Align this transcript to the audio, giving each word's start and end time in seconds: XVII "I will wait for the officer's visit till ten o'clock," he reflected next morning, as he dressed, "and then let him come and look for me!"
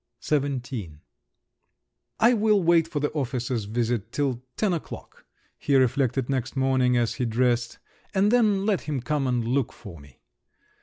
XVII 0.25 0.97
"I 2.19 2.33
will 2.33 2.63
wait 2.63 2.87
for 2.87 2.99
the 2.99 3.11
officer's 3.11 3.65
visit 3.65 4.11
till 4.11 4.41
ten 4.57 4.73
o'clock," 4.73 5.27
he 5.59 5.75
reflected 5.75 6.27
next 6.27 6.55
morning, 6.57 6.97
as 6.97 7.13
he 7.21 7.25
dressed, 7.25 7.77
"and 8.11 8.31
then 8.31 8.65
let 8.65 8.81
him 8.89 8.99
come 8.99 9.27
and 9.27 9.47
look 9.47 9.71
for 9.71 9.99
me!" 9.99 10.23